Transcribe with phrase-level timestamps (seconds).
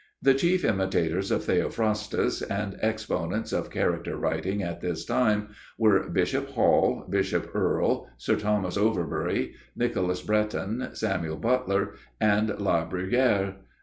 [0.19, 6.49] The chief imitators of Theophrastus and exponents of character writing at this time were Bishop
[6.49, 13.57] Hall, Bishop Earle, Sir Thomas Overbury, Nicholas Breton, Samuel Butler, and La Bruyère.